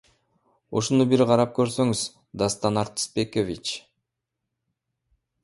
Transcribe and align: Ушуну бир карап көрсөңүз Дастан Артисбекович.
Ушуну 0.79 1.05
бир 1.11 1.23
карап 1.31 1.53
көрсөңүз 1.59 2.01
Дастан 2.43 2.81
Артисбекович. 2.85 3.75